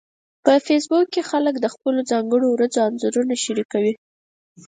په 0.45 0.53
فېسبوک 0.65 1.07
کې 1.13 1.21
خلک 1.29 1.55
د 1.59 1.65
خپلو 1.73 1.99
ځانګړو 2.11 2.47
ورځو 2.51 2.79
انځورونه 2.87 3.33
شریکوي 3.43 3.93